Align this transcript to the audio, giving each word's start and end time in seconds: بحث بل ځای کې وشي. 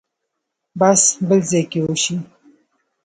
بحث 0.79 1.01
بل 1.27 1.39
ځای 1.49 1.63
کې 1.71 1.79
وشي. 1.85 2.15